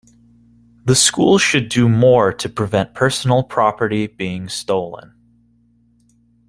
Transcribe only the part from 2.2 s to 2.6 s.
to